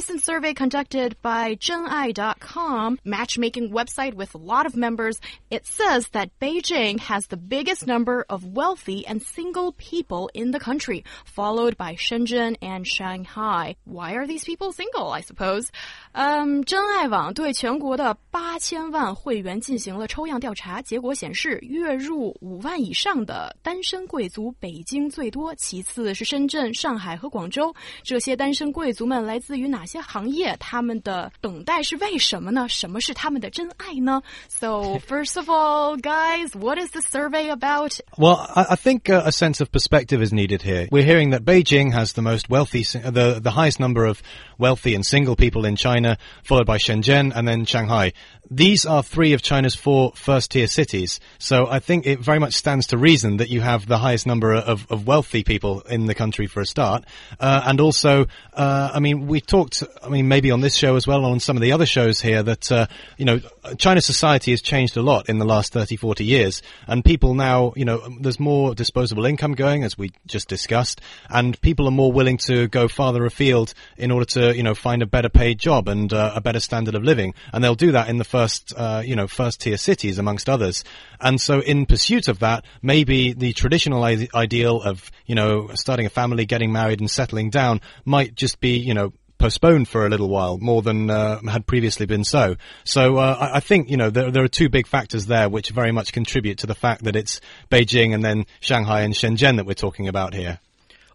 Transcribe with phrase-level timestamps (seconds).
[0.00, 6.30] recent survey conducted by Zhenai.com, matchmaking website with a lot of members, it says that
[6.40, 11.96] Beijing has the biggest number of wealthy and single people in the country, followed by
[11.96, 13.76] Shenzhen and Shanghai.
[13.84, 15.68] Why are these people single, I suppose?
[16.14, 27.74] Um, 真爱网对全国的八千万会员进行了抽样调查，结果显示，月入五万以上的单身贵族，北京最多，其次是深圳、上海和广州。
[28.02, 30.55] 这些单身贵族们来自于哪些行业？
[30.59, 32.67] 他们的等待是为什么呢？
[32.67, 34.21] 什么是他们的真爱呢？
[34.47, 37.99] So first of all, guys, what is the survey about?
[38.17, 40.87] Well, I, I think uh, a sense of perspective is needed here.
[40.91, 44.21] We're hearing that Beijing has the most wealthy, the the highest number of
[44.57, 48.13] wealthy and single people in China, followed by Shenzhen and then Shanghai.
[48.49, 51.19] These are three of China's four first tier cities.
[51.39, 54.53] So I think it very much stands to reason that you have the highest number
[54.53, 57.05] of, of wealthy people in the country for a start.
[57.39, 61.06] Uh, and also, uh, I mean, we talked, I mean, maybe on this show as
[61.06, 62.86] well, on some of the other shows here that, uh,
[63.16, 63.40] you know,
[63.78, 66.62] China's society has changed a lot in the last 30, 40 years.
[66.86, 71.60] And people now, you know, there's more disposable income going, as we just discussed, and
[71.60, 75.06] people are more willing to go farther afield in order to, you know, find a
[75.06, 77.34] better paid job and uh, a better standard of living.
[77.52, 80.84] And they'll do that in the first, uh, you know, first tier cities amongst others.
[81.20, 86.10] And so in pursuit of that, maybe the traditional ideal of, you know, starting a
[86.10, 90.28] family, getting married and settling down might just be, you know, postponed for a little
[90.28, 92.56] while more than uh, had previously been so.
[92.84, 95.90] So uh, I, think you know there, there, are two big factors there which very
[95.90, 99.74] much contribute to the fact that it's Beijing and then Shanghai and Shenzhen that we're
[99.74, 100.60] talking about here.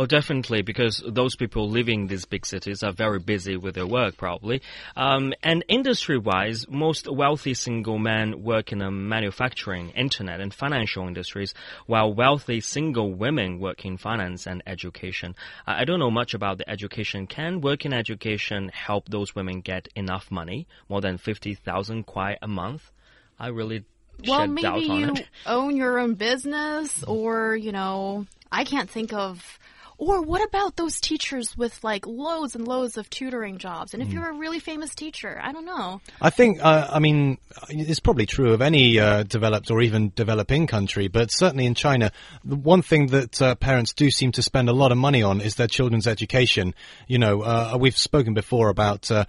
[0.00, 3.86] Oh, definitely, because those people living in these big cities are very busy with their
[3.86, 4.62] work, probably.
[4.96, 11.52] Um, and industry-wise, most wealthy single men work in the manufacturing, internet, and financial industries,
[11.84, 15.34] while wealthy single women work in finance and education.
[15.66, 17.26] I don't know much about the education.
[17.26, 22.38] Can work in education help those women get enough money, more than fifty thousand kwai
[22.40, 22.90] a month?
[23.38, 23.84] I really
[24.26, 25.28] well, maybe you it.
[25.44, 29.58] own your own business, or you know, I can't think of
[30.00, 33.92] or what about those teachers with like loads and loads of tutoring jobs?
[33.92, 34.14] And if mm.
[34.14, 36.00] you're a really famous teacher, I don't know.
[36.22, 37.36] I think, uh, I mean,
[37.68, 42.12] it's probably true of any uh, developed or even developing country, but certainly in China,
[42.42, 45.42] the one thing that uh, parents do seem to spend a lot of money on
[45.42, 46.74] is their children's education.
[47.06, 49.26] You know, uh, we've spoken before about uh,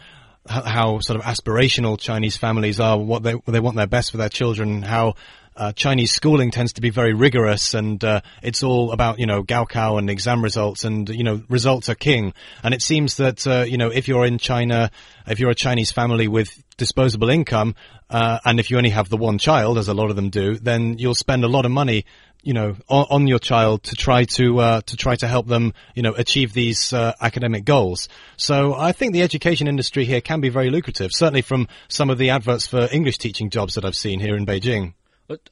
[0.48, 4.30] how sort of aspirational Chinese families are, what they they want their best for their
[4.30, 5.16] children, how
[5.56, 9.44] uh, Chinese schooling tends to be very rigorous and uh, it's all about, you know,
[9.44, 12.34] Gaokao and exam results and, you know, results are king.
[12.64, 14.92] And it seems that, uh, you know, if you're in China,
[15.28, 17.76] if you're a Chinese family with disposable income,
[18.10, 20.58] uh, and if you only have the one child, as a lot of them do,
[20.58, 22.06] then you'll spend a lot of money
[22.44, 25.74] you know, on, on, your child to try to uh, to try to help them,
[25.94, 28.10] you know, achieve these uh, academic goals.
[28.36, 31.12] So I think the education industry here can be very lucrative.
[31.14, 34.46] Certainly from some of the adverts for English teaching jobs that I've seen here in
[34.46, 34.94] Beijing.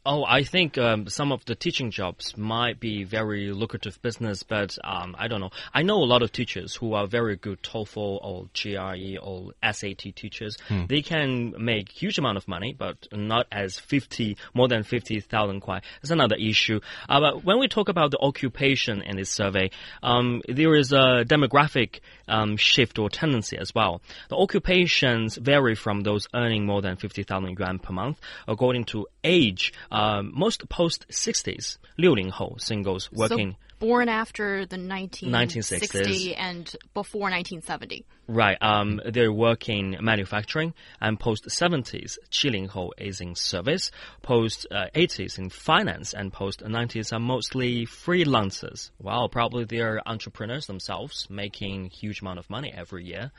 [0.06, 4.78] Oh, I think um, some of the teaching jobs might be very lucrative business, but
[4.84, 5.52] um, I don't know.
[5.74, 10.16] I know a lot of teachers who are very good TOEFL or GRE or SAT
[10.16, 10.58] teachers.
[10.68, 10.86] Hmm.
[10.88, 15.62] They can make huge amount of money, but not as fifty more than fifty thousand
[15.62, 15.82] kwai.
[16.02, 16.80] That's another issue.
[17.08, 19.72] Uh, but when we talk about the occupation in this survey,
[20.04, 24.01] um, there is a demographic um, shift or tendency as well.
[24.29, 29.07] The occupations vary from those earning more than fifty thousand yuan per month, according to
[29.23, 33.53] age um, most post 60s, 六零后 singles working.
[33.53, 38.05] So born after the 1960 and before 1970.
[38.27, 38.57] Right.
[38.63, 43.91] Um, they're working manufacturing and post 70s, 七零后 is in service,
[44.23, 48.91] post uh, 80s in finance, and post 90s are mostly freelancers.
[48.99, 53.31] Wow, probably they're entrepreneurs themselves, making huge amount of money every year.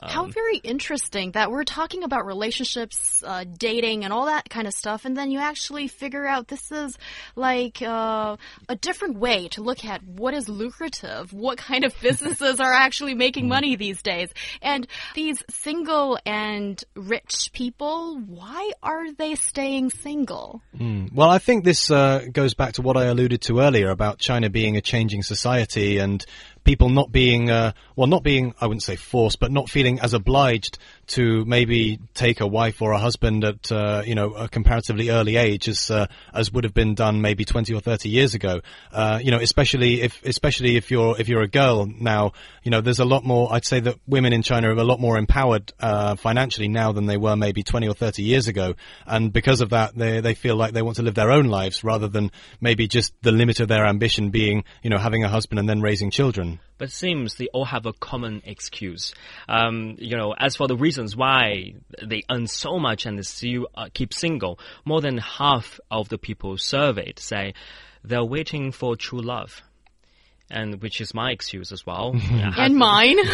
[0.00, 4.66] Um, How very interesting that we're talking about relationships, uh, dating, and all that kind
[4.66, 6.96] of stuff, and then you actually figure out this is
[7.36, 8.36] like uh,
[8.70, 13.13] a different way to look at what is lucrative, what kind of businesses are actually
[13.13, 13.49] making hmm.
[13.49, 14.29] money these days.
[14.61, 20.61] And these single and rich people, why are they staying single?
[20.77, 21.13] Mm.
[21.13, 24.49] Well, I think this uh, goes back to what I alluded to earlier about China
[24.49, 26.25] being a changing society and
[26.67, 30.13] people not being, uh, well, not being, I wouldn't say forced, but not feeling as
[30.13, 30.77] obliged
[31.07, 35.37] to maybe take a wife or a husband at, uh, you know, a comparatively early
[35.37, 38.59] age as, uh, as would have been done maybe 20 or 30 years ago.
[38.91, 42.33] Uh, you know, especially if, especially if you're, if you're a girl now,
[42.63, 44.99] you know, there's a lot more, I'd say that women in China are a lot
[44.99, 48.75] more empowered, uh, financially now than they were maybe 20 or 30 years ago.
[49.05, 51.85] And because of that, they, they feel like they want to live their own lives
[51.85, 52.29] rather than
[52.59, 55.79] maybe just the limit of their ambition being, you know, having a husband and then
[55.79, 56.56] raising children.
[56.77, 59.13] But it seems they all have a common excuse.
[59.49, 61.73] Um, you know, as for the reasons why
[62.03, 66.17] they earn so much and they still uh, keep single, more than half of the
[66.17, 67.53] people surveyed say
[68.03, 69.61] they're waiting for true love.
[70.49, 72.15] And which is my excuse as well.
[72.31, 73.17] And mine.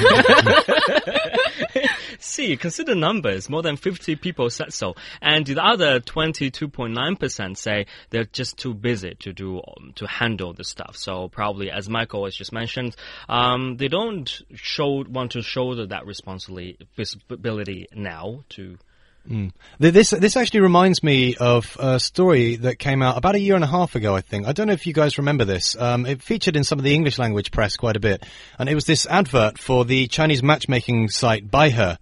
[2.34, 3.48] See, consider numbers.
[3.48, 4.96] More than 50 people said so.
[5.22, 10.64] And the other 22.9% say they're just too busy to do, um, to handle the
[10.64, 10.98] stuff.
[10.98, 12.96] So probably, as Michael has just mentioned,
[13.30, 18.80] um, they don't show, want to shoulder that responsibility now to
[19.30, 19.52] Mm.
[19.80, 23.64] This this actually reminds me of a story that came out about a year and
[23.64, 24.16] a half ago.
[24.16, 25.78] I think I don't know if you guys remember this.
[25.80, 28.25] Um, it featured in some of the English language press quite a bit,
[28.60, 31.98] and it was this advert for the Chinese matchmaking site Baihe.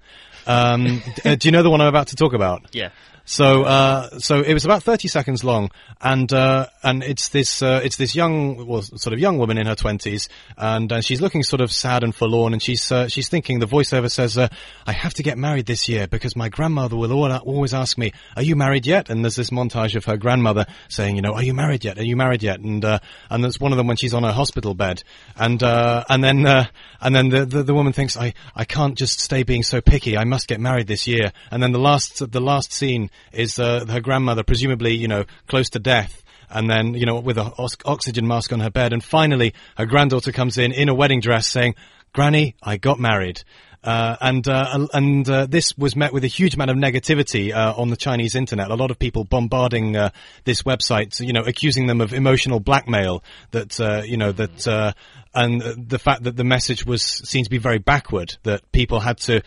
[0.47, 2.73] Um, do you know the one I'm about to talk about?
[2.73, 2.89] Yeah.
[3.25, 5.69] So, uh, so it was about 30 seconds long,
[6.01, 9.67] and, uh, and it's this, uh, it's this young, well, sort of young woman in
[9.67, 10.27] her 20s,
[10.57, 13.67] and, uh, she's looking sort of sad and forlorn, and she's, uh, she's thinking, the
[13.67, 14.47] voiceover says, uh,
[14.87, 18.43] I have to get married this year because my grandmother will always ask me, are
[18.43, 19.09] you married yet?
[19.09, 21.99] And there's this montage of her grandmother saying, you know, are you married yet?
[21.99, 22.59] Are you married yet?
[22.59, 25.03] And, and that's one of them when she's on her hospital bed,
[25.35, 29.43] and, and then, and then the, the, the woman thinks, I, I can't just stay
[29.43, 31.31] being so picky, I must get married this year.
[31.51, 35.69] And then the last, the last scene is uh, her grandmother, presumably, you know, close
[35.71, 36.23] to death.
[36.49, 37.51] And then, you know, with an
[37.85, 38.91] oxygen mask on her bed.
[38.91, 41.75] And finally, her granddaughter comes in in a wedding dress saying,
[42.11, 43.41] Granny, I got married.
[43.83, 47.73] Uh, and uh, and uh, this was met with a huge amount of negativity uh,
[47.75, 48.69] on the Chinese internet.
[48.69, 50.11] A lot of people bombarding uh,
[50.43, 53.23] this website, you know, accusing them of emotional blackmail.
[53.51, 54.93] That uh, you know that
[55.33, 58.37] and the fact that the message was seen to be very backward.
[58.43, 59.41] That people had to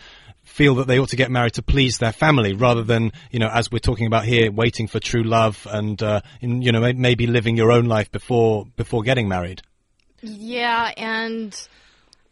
[0.45, 3.49] feel that they ought to get married to please their family rather than, you know,
[3.49, 7.27] as we're talking about here, waiting for true love and, uh, in, you know, maybe
[7.27, 9.61] living your own life before, before getting married.
[10.21, 11.55] Yeah, and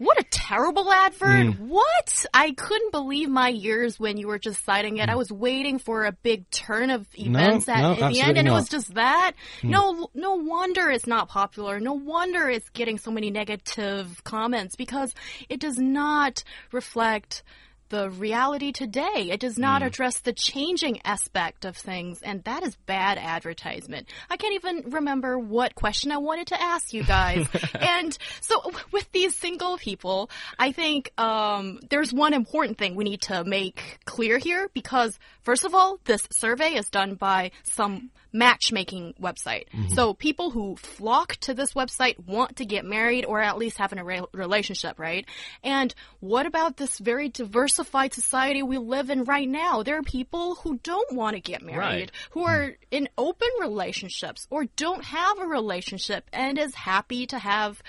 [0.03, 1.29] what a terrible advert.
[1.29, 1.59] Mm.
[1.59, 2.25] What?
[2.33, 5.07] I couldn't believe my ears when you were just citing it.
[5.07, 5.11] Mm.
[5.11, 8.47] I was waiting for a big turn of events no, at no, the end and
[8.47, 8.53] not.
[8.53, 9.33] it was just that.
[9.61, 9.69] Mm.
[9.69, 11.79] No no wonder it's not popular.
[11.79, 15.13] No wonder it's getting so many negative comments because
[15.47, 17.43] it does not reflect
[17.89, 19.29] the reality today.
[19.31, 19.87] It does not mm.
[19.87, 24.07] address the changing aspect of things, and that is bad advertisement.
[24.29, 27.47] I can't even remember what question I wanted to ask you guys.
[27.79, 33.21] and so, with these single people, I think um, there's one important thing we need
[33.23, 39.13] to make clear here because, first of all, this survey is done by some matchmaking
[39.21, 39.65] website.
[39.71, 39.95] Mm -hmm.
[39.95, 43.93] So people who flock to this website want to get married or at least have
[43.93, 45.25] a re relationship, right?
[45.63, 49.83] And what about this very diversified society we live in right now?
[49.83, 52.11] There are people who don't want to get married, right.
[52.31, 57.81] who are in open relationships or don't have a relationship and is happy to have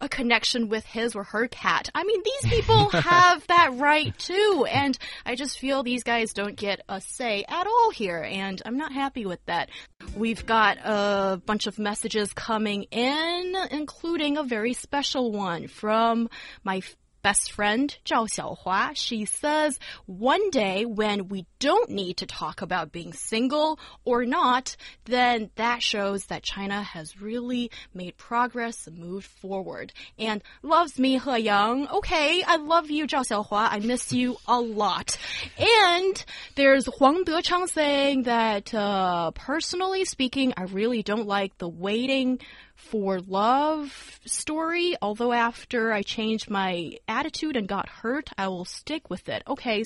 [0.00, 1.90] a connection with his or her cat.
[1.94, 4.66] I mean, these people have that right too.
[4.70, 8.22] And I just feel these guys don't get a say at all here.
[8.22, 9.70] And I'm not happy with that.
[10.16, 16.28] We've got a bunch of messages coming in, including a very special one from
[16.64, 16.82] my
[17.22, 18.92] best friend Zhao Xiaohua.
[18.94, 24.76] She says one day when we don't need to talk about being single or not,
[25.04, 29.92] then that shows that China has really made progress and moved forward.
[30.18, 31.88] And loves me, He Yang.
[31.88, 33.68] Okay, I love you, Zhao Xiaohua.
[33.70, 35.18] I miss you a lot.
[35.58, 36.24] And
[36.56, 42.40] there's Huang Dechang saying that uh, personally speaking, I really don't like the waiting
[42.80, 49.08] for love story, although after I changed my attitude and got hurt, I will stick
[49.10, 49.42] with it.
[49.46, 49.84] Okay,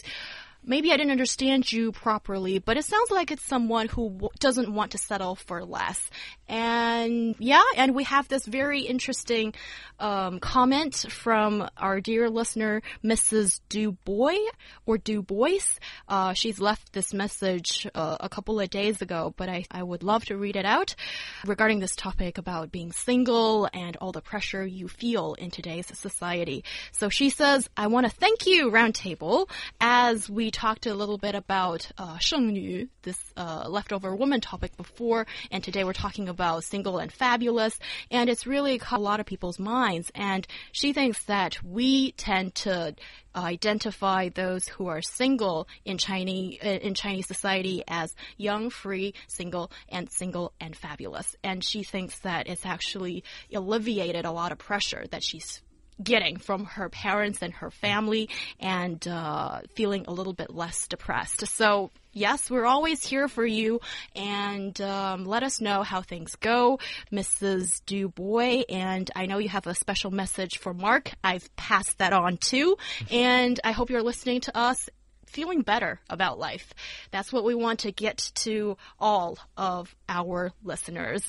[0.67, 4.93] maybe I didn't understand you properly, but it sounds like it's someone who doesn't want
[4.93, 6.11] to settle for less.
[6.49, 9.55] And yeah, and we have this very interesting
[9.99, 13.61] um, comment from our dear listener, Mrs.
[13.69, 14.39] Dubois
[14.87, 15.79] or Dubois.
[16.09, 20.03] Uh, she's left this message uh, a couple of days ago, but I, I would
[20.03, 20.95] love to read it out
[21.47, 26.65] regarding this topic about being single and all the pressure you feel in today's society.
[26.93, 29.49] So she says, I want to thank you, Roundtable,
[29.81, 35.27] as we talked a little bit about uh, 剩女, this uh, leftover woman topic before,
[35.51, 37.77] and today we're talking about single and fabulous,
[38.11, 40.13] and it's really caught a lot of people's minds.
[40.15, 42.95] And she thinks that we tend to
[43.35, 50.09] identify those who are single in Chinese in Chinese society as young, free, single, and
[50.09, 51.35] single and fabulous.
[51.43, 55.61] And she thinks that it's actually alleviated a lot of pressure that she's
[56.03, 58.29] getting from her parents and her family
[58.61, 61.47] and uh, feeling a little bit less depressed.
[61.47, 63.81] So, yes, we're always here for you
[64.15, 66.79] and um, let us know how things go,
[67.13, 67.81] Mrs.
[67.87, 68.63] Dubois.
[68.69, 71.13] And I know you have a special message for Mark.
[71.23, 72.77] I've passed that on too.
[73.11, 74.89] And I hope you're listening to us
[75.35, 76.73] feeling better about life.
[77.11, 81.25] That's what we want to get to all of our listeners.